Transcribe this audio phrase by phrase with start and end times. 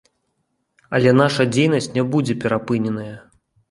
[0.97, 3.17] Але наша дзейнасць не будзе перапыненая.